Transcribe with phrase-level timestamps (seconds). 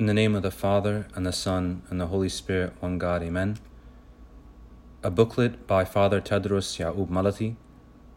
[0.00, 3.22] In the name of the Father, and the Son, and the Holy Spirit, one God,
[3.22, 3.58] Amen.
[5.02, 7.56] A booklet by Father Tadros Yacoub Malaty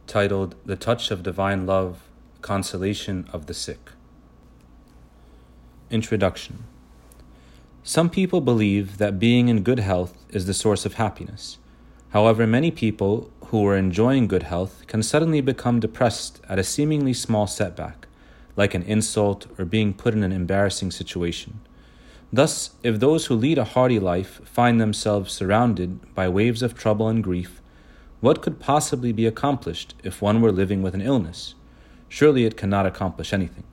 [0.08, 2.04] titled The Touch of Divine Love
[2.42, 3.90] Consolation of the Sick.
[5.92, 6.64] Introduction
[7.84, 11.58] Some people believe that being in good health is the source of happiness.
[12.12, 17.14] However, many people who are enjoying good health can suddenly become depressed at a seemingly
[17.14, 18.08] small setback
[18.56, 21.60] like an insult or being put in an embarrassing situation.
[22.34, 27.08] Thus, if those who lead a hardy life find themselves surrounded by waves of trouble
[27.08, 27.62] and grief,
[28.22, 31.54] what could possibly be accomplished if one were living with an illness?
[32.10, 33.66] Surely it cannot accomplish anything.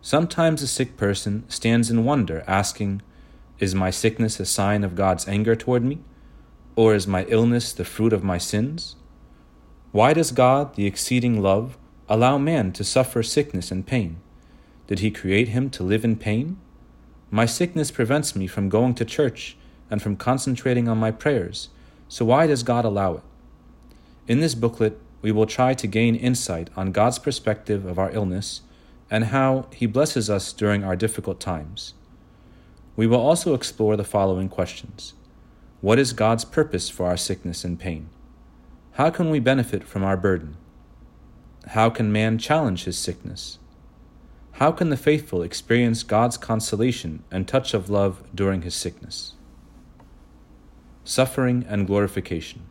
[0.00, 3.02] Sometimes a sick person stands in wonder, asking,
[3.58, 5.98] Is my sickness a sign of God's anger toward me?
[6.76, 8.94] Or is my illness the fruit of my sins?
[9.90, 11.76] Why does God, the exceeding love,
[12.08, 14.18] allow man to suffer sickness and pain?
[14.86, 16.58] Did he create him to live in pain?
[17.34, 19.56] My sickness prevents me from going to church
[19.90, 21.68] and from concentrating on my prayers,
[22.06, 23.22] so why does God allow it?
[24.28, 28.60] In this booklet, we will try to gain insight on God's perspective of our illness
[29.10, 31.94] and how He blesses us during our difficult times.
[32.94, 35.14] We will also explore the following questions
[35.80, 38.10] What is God's purpose for our sickness and pain?
[38.92, 40.56] How can we benefit from our burden?
[41.70, 43.58] How can man challenge his sickness?
[44.58, 49.34] How can the faithful experience God's consolation and touch of love during his sickness?
[51.02, 52.62] Suffering and glorification.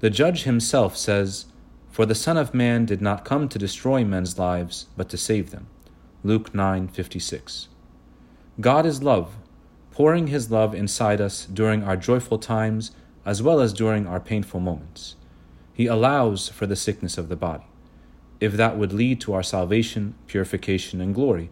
[0.00, 1.46] The judge himself says,
[1.88, 5.52] For the Son of Man did not come to destroy men's lives, but to save
[5.52, 5.68] them.
[6.24, 7.68] Luke 9:56.
[8.60, 9.36] God is love,
[9.92, 12.90] pouring his love inside us during our joyful times
[13.24, 15.14] as well as during our painful moments.
[15.72, 17.66] He allows for the sickness of the body,
[18.40, 21.50] if that would lead to our salvation, purification, and glory.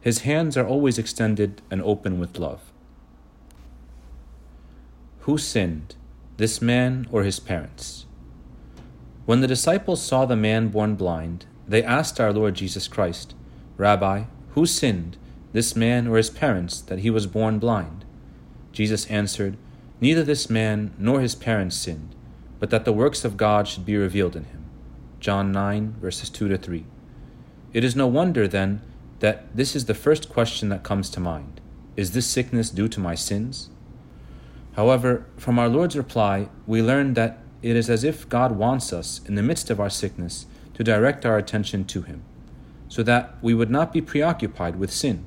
[0.00, 2.60] His hands are always extended and open with love.
[5.20, 5.94] Who sinned,
[6.36, 8.06] this man or his parents?
[9.24, 13.34] When the disciples saw the man born blind, they asked our Lord Jesus Christ,
[13.76, 15.16] Rabbi, who sinned,
[15.52, 18.04] this man or his parents, that he was born blind?
[18.72, 19.56] Jesus answered,
[20.00, 22.14] Neither this man nor his parents sinned
[22.64, 24.63] but that the works of God should be revealed in him.
[25.24, 26.84] John 9, verses 2 to 3.
[27.72, 28.82] It is no wonder, then,
[29.20, 31.62] that this is the first question that comes to mind
[31.96, 33.70] Is this sickness due to my sins?
[34.76, 39.22] However, from our Lord's reply, we learn that it is as if God wants us,
[39.24, 42.22] in the midst of our sickness, to direct our attention to Him,
[42.90, 45.24] so that we would not be preoccupied with sin.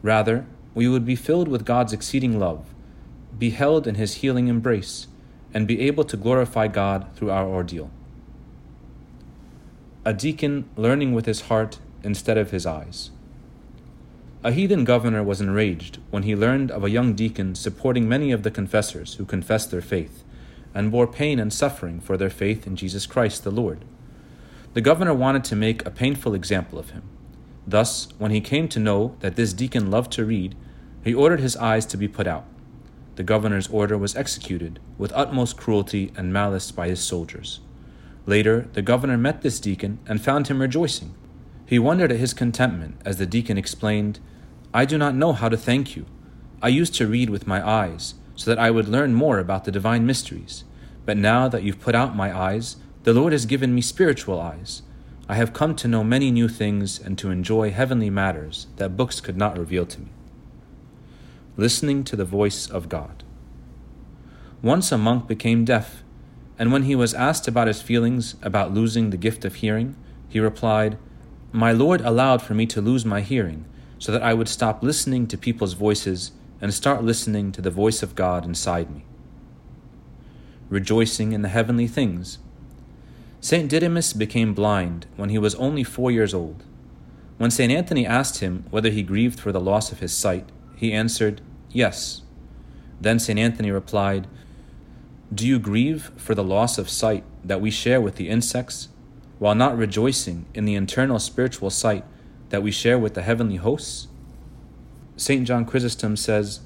[0.00, 2.64] Rather, we would be filled with God's exceeding love,
[3.38, 5.06] be held in His healing embrace,
[5.52, 7.90] and be able to glorify God through our ordeal.
[10.04, 13.10] A deacon learning with his heart instead of his eyes.
[14.42, 18.42] A heathen governor was enraged when he learned of a young deacon supporting many of
[18.42, 20.24] the confessors who confessed their faith
[20.74, 23.84] and bore pain and suffering for their faith in Jesus Christ the Lord.
[24.74, 27.02] The governor wanted to make a painful example of him.
[27.66, 30.56] Thus, when he came to know that this deacon loved to read,
[31.04, 32.44] he ordered his eyes to be put out
[33.16, 37.60] the governor's order was executed with utmost cruelty and malice by his soldiers.
[38.26, 41.14] Later, the governor met this deacon and found him rejoicing.
[41.66, 44.20] He wondered at his contentment as the deacon explained,
[44.72, 46.06] I do not know how to thank you.
[46.62, 49.72] I used to read with my eyes, so that I would learn more about the
[49.72, 50.64] divine mysteries.
[51.04, 54.82] But now that you've put out my eyes, the Lord has given me spiritual eyes.
[55.28, 59.20] I have come to know many new things and to enjoy heavenly matters that books
[59.20, 60.08] could not reveal to me
[61.56, 63.22] listening to the voice of God.
[64.62, 66.02] Once a monk became deaf,
[66.58, 69.96] and when he was asked about his feelings about losing the gift of hearing,
[70.28, 70.98] he replied,
[71.50, 73.64] My Lord allowed for me to lose my hearing,
[73.98, 78.02] so that I would stop listening to people's voices and start listening to the voice
[78.02, 79.04] of God inside me.
[80.68, 82.38] Rejoicing in the heavenly things.
[83.40, 83.68] St.
[83.68, 86.62] Didymus became blind when he was only four years old.
[87.38, 87.72] When St.
[87.72, 91.40] Anthony asked him whether he grieved for the loss of his sight, he answered,
[91.70, 92.22] Yes.
[93.00, 93.38] Then St.
[93.38, 94.28] Anthony replied,
[95.32, 98.88] Do you grieve for the loss of sight that we share with the insects,
[99.38, 102.04] while not rejoicing in the internal spiritual sight
[102.50, 104.08] that we share with the heavenly hosts?
[105.16, 105.46] St.
[105.46, 106.60] John Chrysostom says,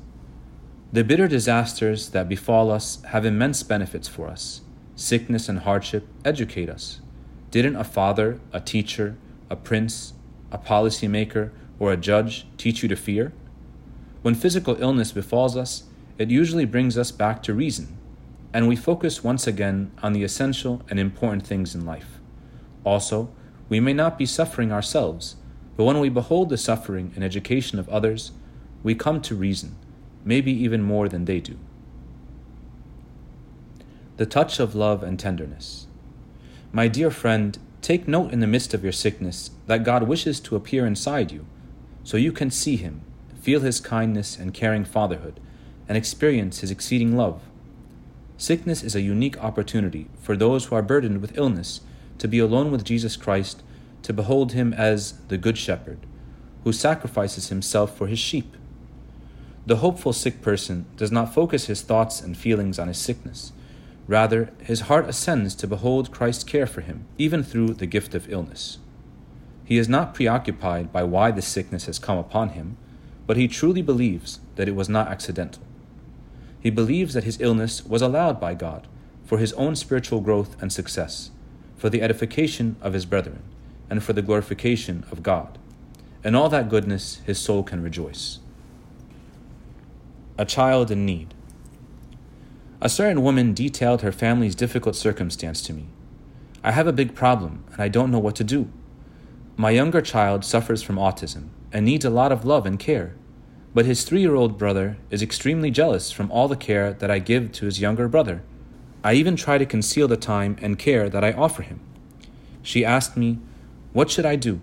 [0.93, 4.63] The bitter disasters that befall us have immense benefits for us.
[4.97, 7.01] Sickness and hardship educate us.
[7.53, 9.17] Didn't a father, a teacher,
[9.49, 10.13] a prince,
[10.51, 13.33] a policymaker, or a judge teach you to fear?
[14.23, 15.85] When physical illness befalls us,
[16.19, 17.97] it usually brings us back to reason,
[18.57, 22.21] and we focus once again on the essential and important things in life.
[22.85, 23.29] Also,
[23.69, 25.37] we may not be suffering ourselves,
[25.77, 28.33] But when we behold the suffering and education of others,
[28.83, 29.77] we come to reason,
[30.25, 31.59] maybe even more than they do.
[34.17, 35.87] The touch of love and tenderness.
[36.73, 40.57] My dear friend, take note in the midst of your sickness that God wishes to
[40.57, 41.45] appear inside you,
[42.05, 43.03] so you can see Him,
[43.39, 45.41] feel His kindness and caring fatherhood,
[45.87, 47.43] and experience His exceeding love.
[48.39, 51.81] Sickness is a unique opportunity for those who are burdened with illness
[52.19, 53.63] to be alone with Jesus Christ,
[54.03, 55.99] to behold Him as the Good Shepherd,
[56.65, 58.57] who sacrifices Himself for His sheep.
[59.67, 63.51] The hopeful sick person does not focus his thoughts and feelings on his sickness.
[64.07, 68.31] Rather, his heart ascends to behold Christ's care for him, even through the gift of
[68.33, 68.79] illness.
[69.65, 72.77] He is not preoccupied by why the sickness has come upon him,
[73.27, 75.63] but he truly believes that it was not accidental.
[76.67, 78.89] He believes that his illness was allowed by God
[79.25, 81.31] for his own spiritual growth and success,
[81.77, 83.45] for the edification of his brethren,
[83.89, 85.59] and for the glorification of God.
[86.25, 88.41] In all that goodness, his soul can rejoice.
[90.37, 91.35] A child in need.
[92.81, 95.87] A certain woman detailed her family's difficult circumstance to me.
[96.65, 98.69] I have a big problem, and I don't know what to do.
[99.57, 103.15] My younger child suffers from autism and needs a lot of love and care,
[103.77, 107.19] but his three year old brother is extremely jealous from all the care that I
[107.19, 108.41] give to his younger brother.
[109.05, 111.81] I even try to conceal the time and care that I offer him.
[112.63, 113.39] She asked me,
[113.93, 114.63] What should I do?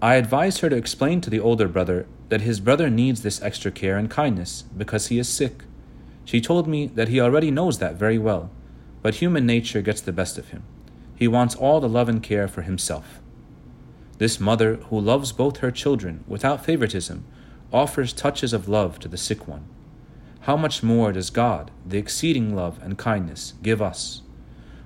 [0.00, 3.70] I advised her to explain to the older brother that his brother needs this extra
[3.70, 5.64] care and kindness because he is sick.
[6.24, 8.48] She told me that he already knows that very well,
[9.02, 10.62] but human nature gets the best of him.
[11.14, 13.20] He wants all the love and care for himself.
[14.16, 17.22] This mother, who loves both her children without favoritism,
[17.76, 19.64] offers touches of love to the sick one.
[20.40, 24.22] How much more does God, the exceeding love and kindness, give us?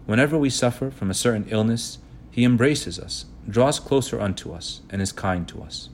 [0.07, 1.99] Whenever we suffer from a certain illness,
[2.31, 5.91] He embraces us, draws closer unto us, and is kind to us.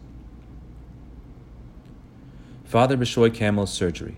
[2.64, 4.16] Father Bishoy Kamel's surgery.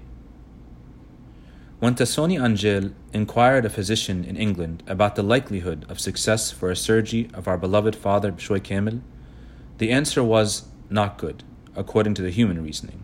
[1.80, 6.76] When Tasoni Angele inquired a physician in England about the likelihood of success for a
[6.76, 9.00] surgery of our beloved Father Bishoy Kamel,
[9.78, 11.44] the answer was not good,
[11.76, 13.02] according to the human reasoning.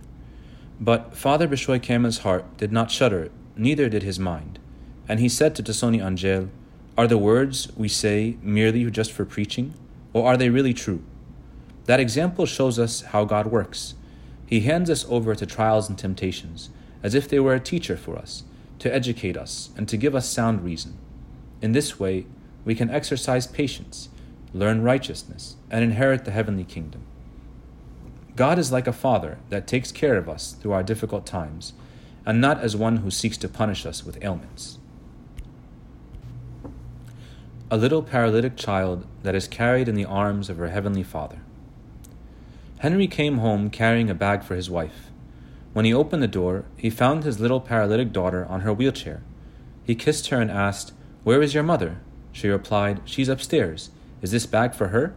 [0.80, 4.58] But Father Bishoy Kamel's heart did not shudder, neither did his mind,
[5.08, 6.48] and he said to Tasoni Angele,
[6.98, 9.74] Are the words we say merely just for preaching,
[10.12, 11.02] or are they really true?
[11.86, 13.94] That example shows us how God works
[14.46, 16.70] he hands us over to trials and temptations,
[17.02, 18.44] as if they were a teacher for us,
[18.78, 20.96] to educate us and to give us sound reason.
[21.62, 22.26] In this way,
[22.64, 24.08] we can exercise patience,
[24.52, 27.02] learn righteousness, and inherit the heavenly kingdom.
[28.36, 31.72] God is like a father that takes care of us through our difficult times,
[32.26, 34.78] and not as one who seeks to punish us with ailments.
[37.70, 41.38] A little paralytic child that is carried in the arms of her heavenly Father.
[42.80, 45.10] Henry came home carrying a bag for his wife.
[45.72, 49.22] When he opened the door, he found his little paralytic daughter on her wheelchair.
[49.84, 50.92] He kissed her and asked,
[51.22, 52.00] Where is your mother?
[52.32, 53.90] She replied, She's upstairs.
[54.22, 55.14] Is this bag for her?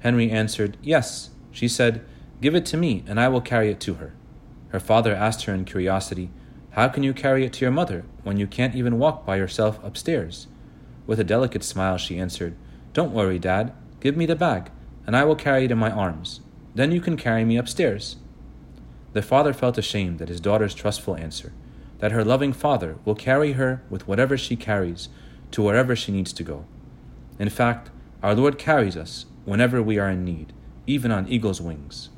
[0.00, 1.30] Henry answered, Yes.
[1.52, 2.04] She said,
[2.40, 4.14] Give it to me, and I will carry it to her.
[4.68, 6.30] Her father asked her in curiosity,
[6.70, 9.78] How can you carry it to your mother when you can't even walk by yourself
[9.84, 10.48] upstairs?
[11.06, 12.56] With a delicate smile, she answered,
[12.92, 13.72] Don't worry, Dad.
[14.00, 14.70] Give me the bag,
[15.06, 16.40] and I will carry it in my arms.
[16.74, 18.16] Then you can carry me upstairs.
[19.12, 21.52] The father felt ashamed at his daughter's trustful answer,
[22.00, 25.08] that her loving father will carry her with whatever she carries
[25.52, 26.64] to wherever she needs to go.
[27.38, 27.90] In fact,
[28.22, 30.52] our Lord carries us whenever we are in need,
[30.86, 32.08] even on eagle's wings.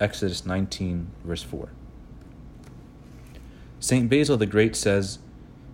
[0.00, 1.68] Exodus 19, verse 4.
[3.80, 4.08] St.
[4.08, 5.18] Basil the Great says,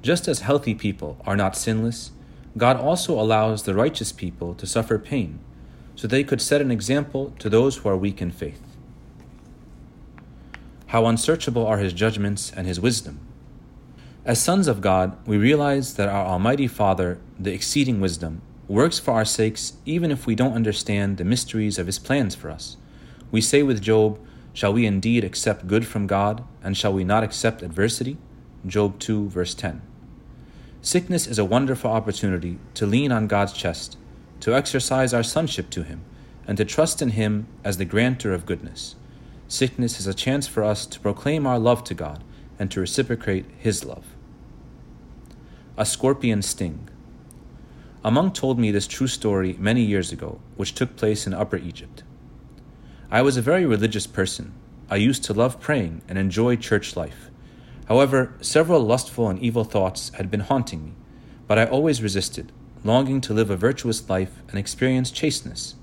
[0.02, 2.10] Just as healthy people are not sinless,
[2.56, 5.38] God also allows the righteous people to suffer pain
[5.94, 8.62] so they could set an example to those who are weak in faith.
[10.86, 13.20] How unsearchable are his judgments and his wisdom.
[14.24, 19.12] As sons of God, we realize that our Almighty Father, the exceeding wisdom, works for
[19.12, 22.76] our sakes even if we don't understand the mysteries of his plans for us.
[23.30, 24.18] We say with Job,
[24.52, 28.16] Shall we indeed accept good from God, and shall we not accept adversity?
[28.66, 29.82] Job 2, verse 10.
[30.82, 33.96] Sickness is a wonderful opportunity to lean on God's chest
[34.40, 36.02] to exercise our sonship to Him,
[36.46, 38.94] and to trust in Him as the granter of goodness.
[39.48, 42.22] Sickness is a chance for us to proclaim our love to God
[42.58, 44.04] and to reciprocate His love.
[45.76, 46.88] A scorpion sting.
[48.04, 51.56] A monk told me this true story many years ago, which took place in Upper
[51.56, 52.02] Egypt.
[53.10, 54.52] I was a very religious person.
[54.90, 57.30] I used to love praying and enjoy church life.
[57.86, 60.92] However, several lustful and evil thoughts had been haunting me,
[61.46, 62.52] but I always resisted,
[62.84, 65.74] longing to live a virtuous life and experience chasteness.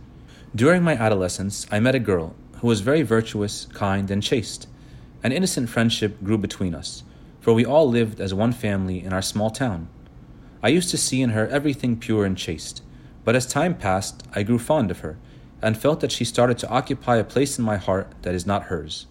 [0.56, 4.68] During my adolescence, I met a girl who was very virtuous, kind, and chaste.
[5.24, 7.02] An innocent friendship grew between us,
[7.42, 9.88] for we all lived as one family in our small town.
[10.62, 12.84] I used to see in her everything pure and chaste,
[13.24, 15.18] but as time passed, I grew fond of her
[15.66, 18.66] and felt that she started to occupy a place in my heart that is not
[18.66, 19.08] hers.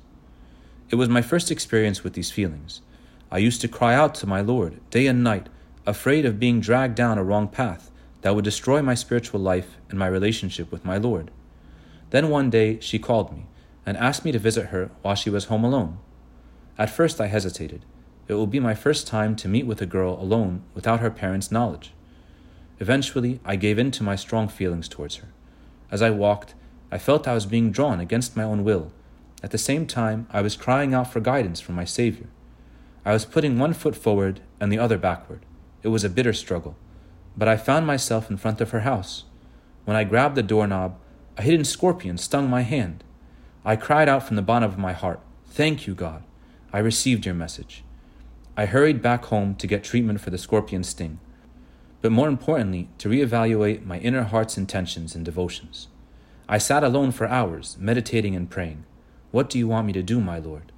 [0.88, 2.80] It was my first experience with these feelings.
[3.28, 5.48] I used to cry out to my Lord day and night,
[5.84, 9.98] afraid of being dragged down a wrong path that would destroy my spiritual life and
[9.98, 11.32] my relationship with my Lord.
[12.10, 13.46] Then one day she called me
[13.84, 15.98] and asked me to visit her while she was home alone.
[16.78, 17.84] At first I hesitated.
[18.28, 21.50] It will be my first time to meet with a girl alone without her parents'
[21.50, 21.92] knowledge.
[22.78, 25.33] Eventually, I gave in to my strong feelings towards her.
[25.94, 26.54] As I walked,
[26.90, 28.90] I felt I was being drawn against my own will.
[29.44, 32.26] At the same time, I was crying out for guidance from my Savior.
[33.04, 35.46] I was putting one foot forward and the other backward.
[35.84, 36.74] It was a bitter struggle,
[37.36, 39.22] but I found myself in front of her house.
[39.84, 40.98] When I grabbed the doorknob,
[41.36, 43.04] a hidden scorpion stung my hand.
[43.64, 46.24] I cried out from the bottom of my heart, Thank you, God.
[46.72, 47.84] I received your message.
[48.56, 51.20] I hurried back home to get treatment for the scorpion sting
[52.04, 55.88] but more importantly, to reevaluate my inner heart's intentions and devotions.
[56.46, 58.84] I sat alone for hours, meditating and praying.
[59.30, 60.70] What do you want me to do, my Lord?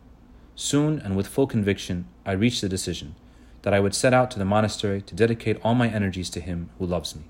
[0.55, 3.17] Soon and with full conviction, I reached the decision
[3.63, 6.71] that I would set out to the monastery to dedicate all my energies to Him
[6.79, 7.25] who loves me.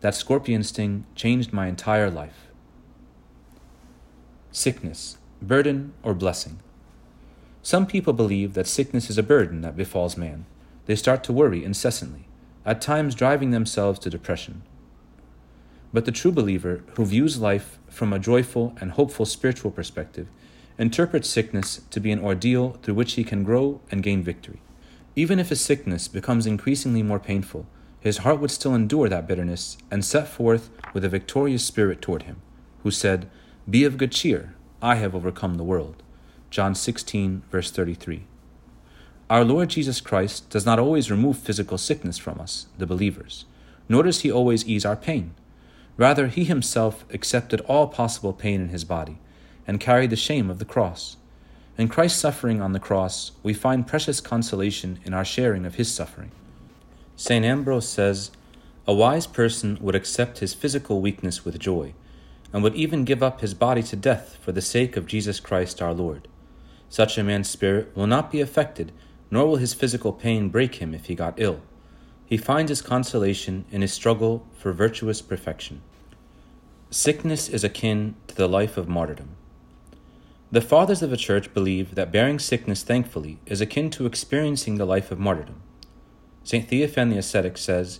[0.00, 2.46] That scorpion sting changed my entire life.
[4.52, 6.60] Sickness, burden, or blessing.
[7.62, 10.46] Some people believe that sickness is a burden that befalls man.
[10.86, 12.26] They start to worry incessantly
[12.64, 14.62] at times driving themselves to depression.
[15.92, 20.26] But the true believer, who views life from a joyful and hopeful spiritual perspective,
[20.76, 24.60] interprets sickness to be an ordeal through which he can grow and gain victory.
[25.14, 27.66] Even if his sickness becomes increasingly more painful,
[28.00, 32.24] his heart would still endure that bitterness and set forth with a victorious spirit toward
[32.24, 32.42] him,
[32.82, 33.30] who said,
[33.70, 36.02] Be of good cheer, I have overcome the world.
[36.50, 38.24] John 16, verse 33.
[39.30, 43.46] Our Lord Jesus Christ does not always remove physical sickness from us, the believers,
[43.88, 45.34] nor does he always ease our pain.
[45.96, 49.18] Rather, he himself accepted all possible pain in his body
[49.66, 51.16] and carried the shame of the cross.
[51.78, 55.92] In Christ's suffering on the cross, we find precious consolation in our sharing of his
[55.92, 56.30] suffering.
[57.16, 57.44] St.
[57.44, 58.30] Ambrose says,
[58.86, 61.94] A wise person would accept his physical weakness with joy,
[62.52, 65.80] and would even give up his body to death for the sake of Jesus Christ
[65.80, 66.28] our Lord.
[66.90, 68.92] Such a man's spirit will not be affected
[69.34, 71.60] nor will his physical pain break him if he got ill.
[72.24, 75.82] He finds his consolation in his struggle for virtuous perfection.
[76.88, 79.30] Sickness is akin to the life of martyrdom.
[80.52, 84.84] The fathers of the church believe that bearing sickness thankfully is akin to experiencing the
[84.84, 85.60] life of martyrdom.
[86.44, 86.70] St.
[86.70, 87.98] Theophan the ascetic says,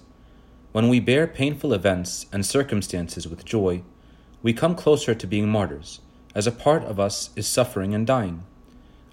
[0.71, 3.83] When we bear painful events and circumstances with joy,
[4.41, 5.99] we come closer to being martyrs,
[6.33, 8.45] as a part of us is suffering and dying.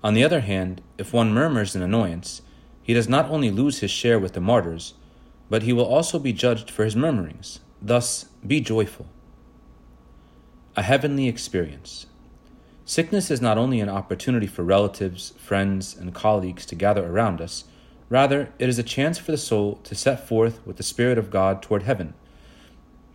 [0.03, 2.41] On the other hand, if one murmurs in annoyance,
[2.81, 4.95] he does not only lose his share with the martyrs,
[5.49, 7.59] but he will also be judged for his murmurings.
[7.81, 9.05] Thus, be joyful.
[10.75, 12.07] A heavenly experience.
[12.83, 17.65] Sickness is not only an opportunity for relatives, friends, and colleagues to gather around us,
[18.09, 21.29] rather, it is a chance for the soul to set forth with the Spirit of
[21.29, 22.15] God toward heaven.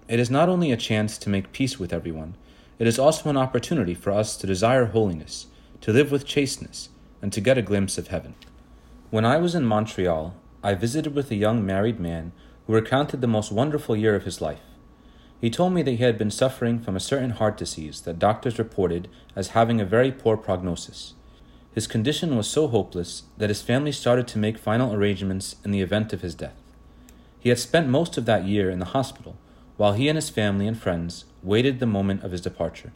[0.08, 2.36] It is not only a chance to make peace with everyone,
[2.78, 5.48] it is also an opportunity for us to desire holiness
[5.80, 6.88] to live with chasteness,
[7.22, 8.34] and to get a glimpse of heaven.
[9.10, 12.32] When I was in Montreal, I visited with a young married man
[12.66, 14.60] who recounted the most wonderful year of his life.
[15.40, 18.58] He told me that he had been suffering from a certain heart disease that doctors
[18.58, 21.14] reported as having a very poor prognosis.
[21.72, 25.82] His condition was so hopeless that his family started to make final arrangements in the
[25.82, 26.56] event of his death.
[27.38, 29.36] He had spent most of that year in the hospital,
[29.76, 32.92] while he and his family and friends waited the moment of his departure.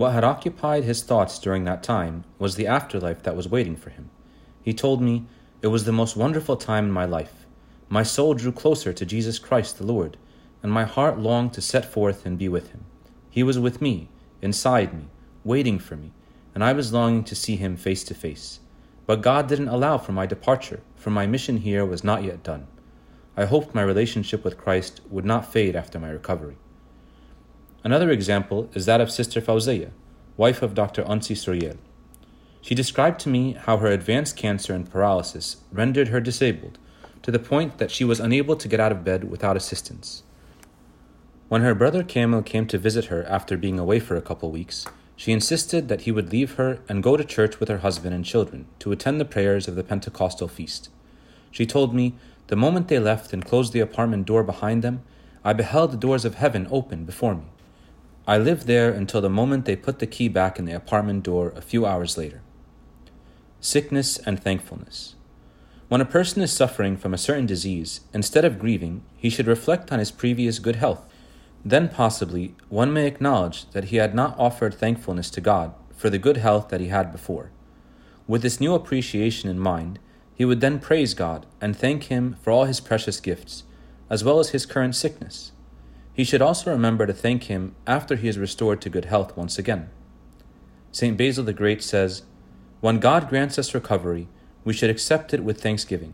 [0.00, 3.90] What had occupied his thoughts during that time was the afterlife that was waiting for
[3.90, 4.08] him.
[4.62, 5.26] He told me,
[5.60, 7.44] It was the most wonderful time in my life.
[7.90, 10.16] My soul drew closer to Jesus Christ the Lord,
[10.62, 12.86] and my heart longed to set forth and be with him.
[13.28, 14.08] He was with me,
[14.40, 15.04] inside me,
[15.44, 16.12] waiting for me,
[16.54, 18.60] and I was longing to see him face to face.
[19.04, 22.68] But God didn't allow for my departure, for my mission here was not yet done.
[23.36, 26.56] I hoped my relationship with Christ would not fade after my recovery.
[27.82, 29.90] Another example is that of Sister Fauziya,
[30.36, 31.02] wife of Dr.
[31.04, 31.78] Ansi Suriel.
[32.60, 36.78] She described to me how her advanced cancer and paralysis rendered her disabled
[37.22, 40.22] to the point that she was unable to get out of bed without assistance.
[41.48, 44.86] When her brother Kamil came to visit her after being away for a couple weeks,
[45.16, 48.26] she insisted that he would leave her and go to church with her husband and
[48.26, 50.90] children to attend the prayers of the Pentecostal feast.
[51.50, 52.14] She told me,
[52.48, 55.02] the moment they left and closed the apartment door behind them,
[55.42, 57.44] I beheld the doors of heaven open before me.
[58.30, 61.52] I lived there until the moment they put the key back in the apartment door
[61.56, 62.42] a few hours later.
[63.60, 65.16] Sickness and thankfulness.
[65.88, 69.90] When a person is suffering from a certain disease, instead of grieving, he should reflect
[69.90, 71.08] on his previous good health.
[71.64, 76.16] Then, possibly, one may acknowledge that he had not offered thankfulness to God for the
[76.16, 77.50] good health that he had before.
[78.28, 79.98] With this new appreciation in mind,
[80.36, 83.64] he would then praise God and thank Him for all His precious gifts,
[84.08, 85.50] as well as his current sickness.
[86.20, 89.58] He should also remember to thank him after he is restored to good health once
[89.58, 89.88] again.
[90.92, 91.16] St.
[91.16, 92.24] Basil the Great says,
[92.82, 94.28] When God grants us recovery,
[94.62, 96.12] we should accept it with thanksgiving.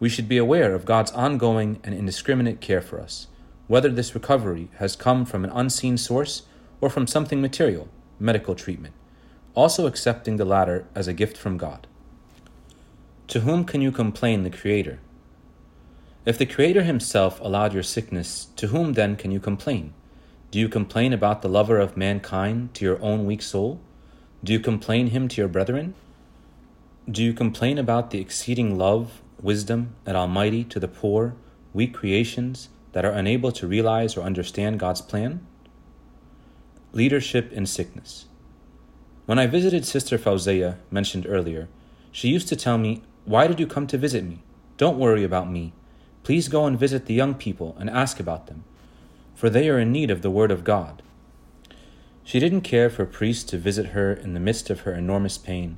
[0.00, 3.26] We should be aware of God's ongoing and indiscriminate care for us,
[3.66, 6.44] whether this recovery has come from an unseen source
[6.80, 8.94] or from something material, medical treatment,
[9.54, 11.86] also accepting the latter as a gift from God.
[13.28, 15.00] To whom can you complain the Creator?
[16.26, 19.92] If the Creator Himself allowed your sickness, to whom then can you complain?
[20.50, 23.78] Do you complain about the lover of mankind to your own weak soul?
[24.42, 25.92] Do you complain Him to your brethren?
[27.10, 31.34] Do you complain about the exceeding love, wisdom, and Almighty to the poor,
[31.74, 35.46] weak creations that are unable to realize or understand God's plan?
[36.92, 38.24] Leadership in sickness.
[39.26, 41.68] When I visited Sister Fauziya, mentioned earlier,
[42.10, 44.42] she used to tell me, Why did you come to visit me?
[44.78, 45.74] Don't worry about me.
[46.24, 48.64] Please go and visit the young people and ask about them,
[49.34, 51.02] for they are in need of the Word of God.
[52.24, 55.76] She didn't care for priests to visit her in the midst of her enormous pain.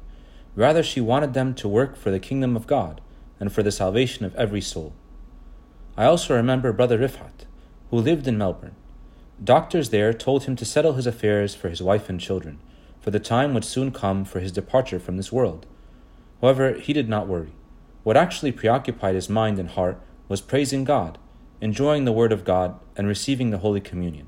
[0.55, 3.01] Rather, she wanted them to work for the kingdom of God
[3.41, 4.95] and for the salvation of every soul.
[5.97, 7.45] I also remember Brother Rifat,
[7.91, 8.77] who lived in Melbourne.
[9.43, 12.61] Doctors there told him to settle his affairs for his wife and children,
[13.01, 15.67] for the time would soon come for his departure from this world.
[16.41, 17.53] However, he did not worry.
[18.05, 21.19] What actually preoccupied his mind and heart was praising God,
[21.61, 24.27] enjoying the Word of God, and receiving the Holy Communion.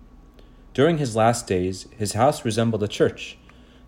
[0.75, 3.37] During his last days, his house resembled a church.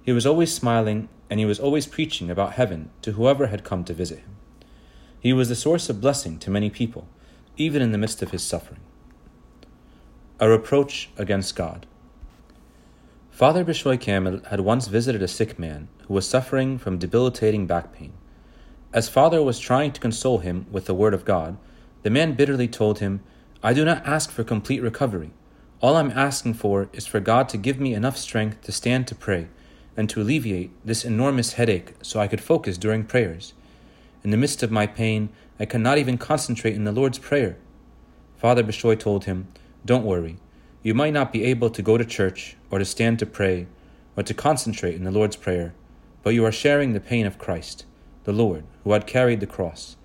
[0.03, 3.85] He was always smiling, and he was always preaching about heaven to whoever had come
[3.85, 4.37] to visit him.
[5.21, 7.07] He was the source of blessing to many people,
[7.57, 8.81] even in the midst of his suffering.
[10.41, 11.87] A reproach against God.
[13.31, 17.93] Father Bishoy Kamel had once visited a sick man who was suffering from debilitating back
[17.93, 18.13] pain.
[18.93, 21.57] As Father was trying to console him with the Word of God,
[22.03, 23.21] the man bitterly told him,
[23.63, 25.31] I do not ask for complete recovery.
[25.81, 29.15] All I'm asking for is for God to give me enough strength to stand to
[29.15, 29.49] pray
[29.97, 33.55] and to alleviate this enormous headache so I could focus during prayers.
[34.23, 37.57] In the midst of my pain, I cannot even concentrate in the Lord's Prayer.
[38.37, 39.49] Father Bishoy told him,
[39.85, 40.39] Don't worry.
[40.83, 43.67] You might not be able to go to church or to stand to pray
[44.17, 45.75] or to concentrate in the Lord's Prayer,
[46.23, 47.85] but you are sharing the pain of Christ,
[48.25, 49.97] the Lord, who had carried the cross.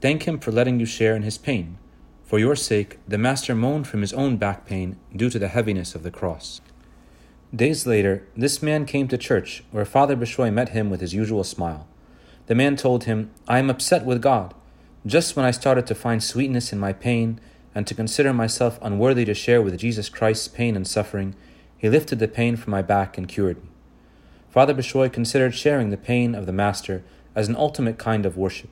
[0.00, 1.76] Thank him for letting you share in his pain.
[2.24, 5.94] For your sake, the Master moaned from his own back pain due to the heaviness
[5.94, 6.62] of the cross.
[7.54, 11.44] Days later, this man came to church, where Father Bishoy met him with his usual
[11.44, 11.86] smile.
[12.46, 14.54] The man told him, I am upset with God.
[15.04, 17.38] Just when I started to find sweetness in my pain
[17.74, 21.34] and to consider myself unworthy to share with Jesus Christ's pain and suffering,
[21.76, 23.68] he lifted the pain from my back and cured me.
[24.48, 27.02] Father Bishoy considered sharing the pain of the Master
[27.34, 28.70] as an ultimate kind of worship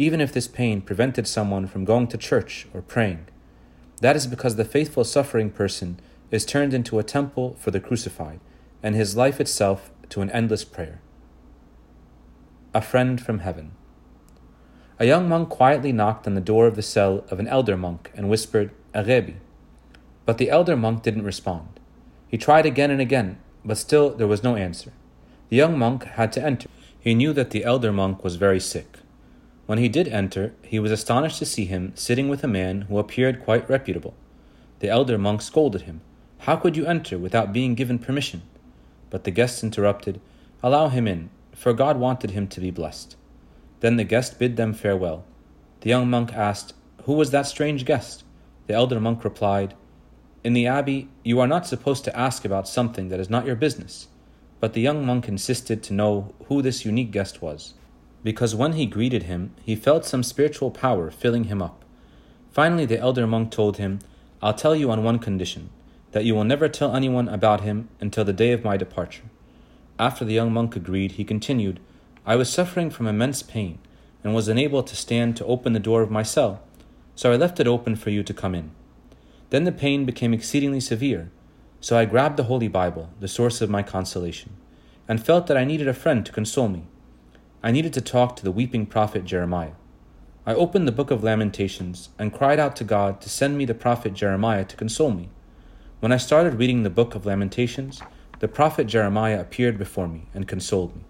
[0.00, 3.26] even if this pain prevented someone from going to church or praying.
[4.00, 8.40] That is because the faithful suffering person is turned into a temple for the crucified,
[8.82, 11.02] and his life itself to an endless prayer.
[12.72, 13.72] A friend from heaven.
[14.98, 18.10] A young monk quietly knocked on the door of the cell of an elder monk
[18.14, 19.34] and whispered, Arebi.
[20.24, 21.78] But the elder monk didn't respond.
[22.26, 23.36] He tried again and again,
[23.66, 24.94] but still there was no answer.
[25.50, 26.70] The young monk had to enter.
[26.98, 29.00] He knew that the elder monk was very sick.
[29.70, 32.98] When he did enter, he was astonished to see him sitting with a man who
[32.98, 34.14] appeared quite reputable.
[34.80, 36.00] The elder monk scolded him.
[36.38, 38.42] How could you enter without being given permission?
[39.10, 40.20] But the guest interrupted,
[40.60, 43.14] Allow him in, for God wanted him to be blessed.
[43.78, 45.22] Then the guest bid them farewell.
[45.82, 48.24] The young monk asked, Who was that strange guest?
[48.66, 49.74] The elder monk replied,
[50.42, 53.54] In the abbey, you are not supposed to ask about something that is not your
[53.54, 54.08] business.
[54.58, 57.74] But the young monk insisted to know who this unique guest was
[58.22, 61.84] because when he greeted him, he felt some spiritual power filling him up.
[62.52, 64.00] Finally, the elder monk told him,
[64.42, 65.70] I'll tell you on one condition
[66.12, 69.24] that you will never tell anyone about him until the day of my departure.
[69.98, 71.78] After the young monk agreed, he continued,
[72.26, 73.78] I was suffering from immense pain
[74.24, 76.62] and was unable to stand to open the door of my cell,
[77.14, 78.70] so I left it open for you to come in.
[79.50, 81.30] Then the pain became exceedingly severe,
[81.80, 84.56] so I grabbed the Holy Bible, the source of my consolation,
[85.08, 86.84] and felt that I needed a friend to console me.
[87.62, 89.72] I needed to talk to the weeping prophet Jeremiah.
[90.46, 93.74] I opened the book of Lamentations and cried out to God to send me the
[93.74, 95.28] prophet Jeremiah to console me.
[96.00, 98.00] When I started reading the book of Lamentations,
[98.38, 101.04] the prophet Jeremiah appeared before me and consoled me.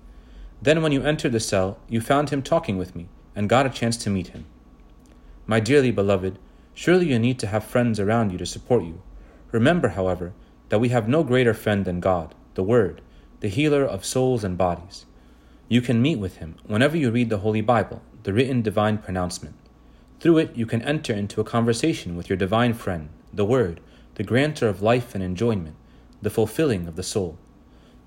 [0.61, 3.71] Then, when you entered the cell, you found him talking with me and got a
[3.71, 4.47] chance to meet him.
[5.47, 6.37] My dearly beloved,
[6.75, 9.01] surely you need to have friends around you to support you.
[9.53, 10.33] Remember, however,
[10.69, 13.03] that we have no greater friend than God, the Word,
[13.39, 15.07] the healer of souls and bodies.
[15.73, 19.55] You can meet with him whenever you read the Holy Bible, the written divine pronouncement.
[20.19, 23.81] Through it, you can enter into a conversation with your divine friend, the Word,
[24.17, 25.77] the granter of life and enjoyment,
[26.21, 27.39] the fulfilling of the soul.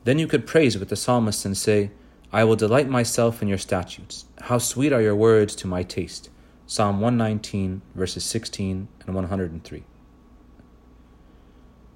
[0.04, 1.92] Then you could praise with the psalmist and say,
[2.34, 4.26] I will delight myself in your statutes.
[4.42, 6.30] How sweet are your words to my taste.
[6.68, 9.84] Psalm 119, verses 16 and 103.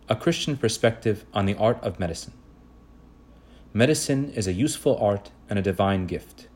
[0.08, 2.32] A Christian perspective on the art of medicine.
[3.77, 6.47] Medicine is a useful art and a divine gift.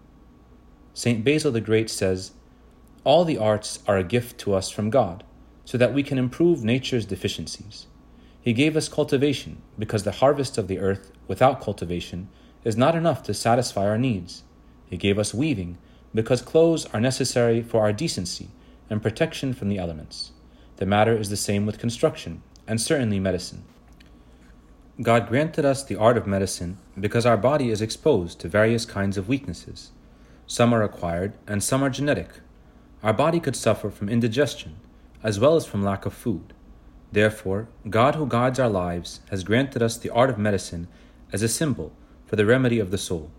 [0.96, 1.24] St.
[1.24, 2.32] Basil the Great says,
[3.04, 5.24] All the arts are a gift to us from God,
[5.64, 7.86] so that we can improve nature's deficiencies.
[8.42, 12.28] He gave us cultivation because the harvest of the earth without cultivation
[12.64, 14.42] is not enough to satisfy our needs.
[14.88, 15.78] He gave us weaving
[16.16, 18.48] because clothes are necessary for our decency
[18.90, 20.32] and protection from the elements.
[20.78, 23.64] The matter is the same with construction and certainly medicine.
[25.00, 29.18] God granted us the art of medicine because our body is exposed to various kinds
[29.18, 29.92] of weaknesses.
[30.48, 32.30] Some are acquired and some are genetic.
[33.02, 34.76] Our body could suffer from indigestion
[35.24, 36.54] as well as from lack of food.
[37.12, 40.88] Therefore, God who guides our lives has granted us the art of medicine
[41.32, 41.92] as a symbol
[42.26, 43.32] for the remedy of the soul,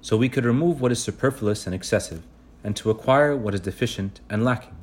[0.00, 2.22] so we could remove what is superfluous and excessive,
[2.62, 4.76] and to acquire what is deficient and lacking.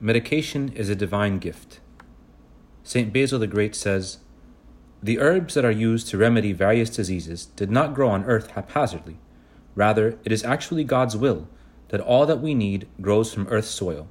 [0.00, 1.80] Medication is a divine gift.
[2.82, 3.12] St.
[3.12, 4.18] Basil the Great says,
[5.04, 9.18] the herbs that are used to remedy various diseases did not grow on earth haphazardly.
[9.74, 11.46] Rather, it is actually God's will
[11.88, 14.08] that all that we need grows from earth's soil.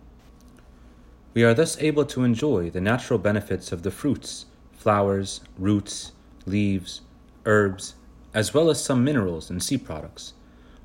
[1.34, 6.12] We are thus able to enjoy the natural benefits of the fruits, flowers, roots,
[6.46, 7.02] leaves,
[7.44, 7.96] herbs,
[8.32, 10.34] as well as some minerals and sea products.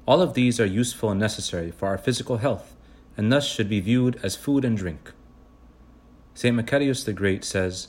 [0.06, 2.74] All of these are useful and necessary for our physical health,
[3.14, 5.12] and thus should be viewed as food and drink.
[6.32, 6.56] St.
[6.56, 7.88] Macarius the Great says,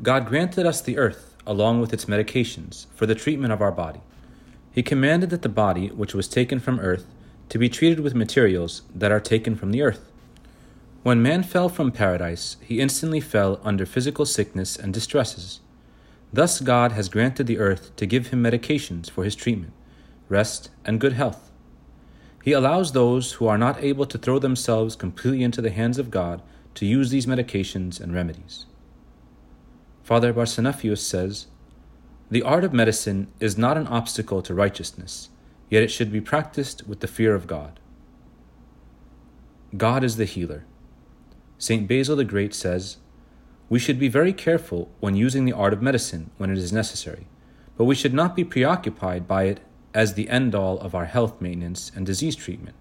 [0.00, 4.00] God granted us the earth along with its medications, for the treatment of our body.
[4.72, 7.06] He commanded that the body, which was taken from earth,
[7.50, 10.10] to be treated with materials that are taken from the earth.
[11.02, 15.60] When man fell from paradise, he instantly fell under physical sickness and distresses.
[16.32, 19.72] Thus, God has granted the earth to give him medications for his treatment,
[20.28, 21.50] rest, and good health.
[22.42, 26.10] He allows those who are not able to throw themselves completely into the hands of
[26.10, 26.40] God
[26.74, 28.66] to use these medications and remedies.
[30.02, 31.46] Father Barsanuphius says,
[32.30, 35.30] The art of medicine is not an obstacle to righteousness,
[35.70, 37.78] yet it should be practiced with the fear of God.
[39.76, 40.64] God is the healer.
[41.56, 41.86] St.
[41.86, 42.96] Basil the Great says,
[43.68, 47.28] We should be very careful when using the art of medicine when it is necessary,
[47.76, 49.60] but we should not be preoccupied by it
[49.94, 52.76] as the end all of our health maintenance and disease treatment.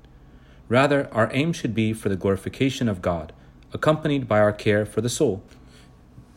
[0.67, 3.31] Rather, our aim should be for the glorification of God,
[3.73, 5.43] accompanied by our care for the soul.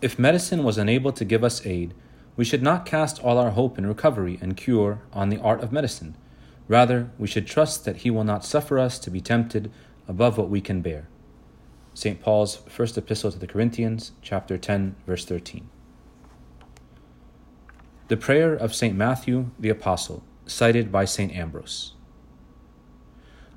[0.05, 1.95] If medicine was unable to give us aid,
[2.37, 5.73] we should not cast all our hope in recovery and cure on the art of
[5.73, 6.15] medicine.
[6.69, 9.73] Rather, we should trust that He will not suffer us to be tempted
[10.07, 11.09] above what we can bear.
[11.95, 12.21] St.
[12.21, 15.71] Paul's First Epistle to the Corinthians, chapter 10, verse 13.
[18.09, 18.95] The prayer of St.
[18.95, 21.35] Matthew the Apostle, cited by St.
[21.35, 21.95] Ambrose.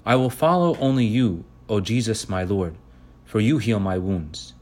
[0.05, 2.77] I will follow only you, O Jesus my Lord,
[3.25, 4.53] for you heal my wounds.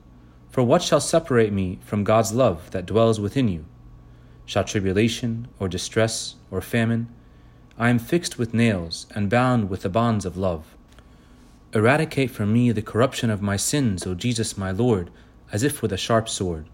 [0.56, 3.66] For what shall separate me from God's love that dwells within you?
[4.46, 7.10] Shall tribulation, or distress, or famine?
[7.78, 10.74] I am fixed with nails and bound with the bonds of love.
[11.74, 15.12] Eradicate from me the corruption of my sins, O Jesus my Lord,
[15.52, 16.68] as if with a sharp sword.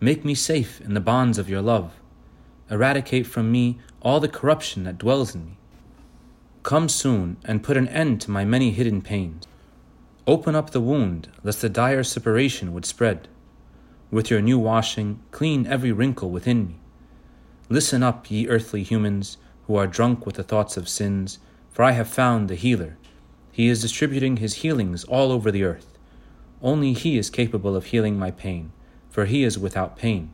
[0.00, 1.92] Make me safe in the bonds of your love.
[2.72, 5.56] Eradicate from me all the corruption that dwells in me.
[6.64, 9.46] Come soon and put an end to my many hidden pains.
[10.24, 13.26] Open up the wound, lest the dire separation would spread.
[14.12, 16.76] With your new washing, clean every wrinkle within me.
[17.68, 21.90] Listen up, ye earthly humans, who are drunk with the thoughts of sins, for I
[21.92, 22.96] have found the healer.
[23.50, 25.98] He is distributing his healings all over the earth.
[26.62, 28.70] Only he is capable of healing my pain,
[29.10, 30.32] for he is without pain.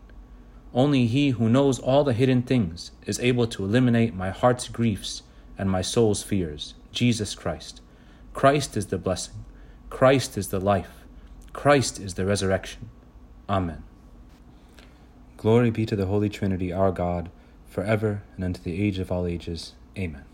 [0.75, 5.23] Only he who knows all the hidden things is able to eliminate my heart's griefs
[5.57, 7.81] and my soul's fears, Jesus Christ.
[8.35, 9.47] Christ is the blessing.
[9.91, 11.05] Christ is the life.
[11.53, 12.91] Christ is the resurrection.
[13.49, 13.83] Amen.
[15.37, 17.31] Glory be to the Holy Trinity, our God,
[17.67, 19.75] forever and unto the age of all ages.
[19.97, 20.28] Amen.